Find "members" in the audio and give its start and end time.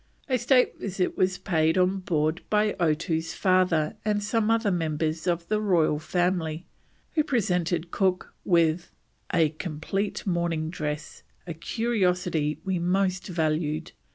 4.71-5.27